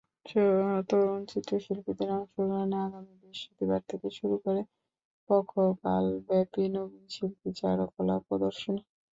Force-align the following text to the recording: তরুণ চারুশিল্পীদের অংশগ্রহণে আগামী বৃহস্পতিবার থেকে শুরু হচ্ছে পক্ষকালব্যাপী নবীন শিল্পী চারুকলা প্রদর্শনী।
তরুণ 0.89 1.21
চারুশিল্পীদের 1.29 2.09
অংশগ্রহণে 2.17 2.77
আগামী 2.85 3.13
বৃহস্পতিবার 3.21 3.81
থেকে 3.89 4.07
শুরু 4.17 4.35
হচ্ছে 4.37 4.61
পক্ষকালব্যাপী 5.29 6.63
নবীন 6.75 7.05
শিল্পী 7.15 7.49
চারুকলা 7.59 8.15
প্রদর্শনী। 8.27 8.81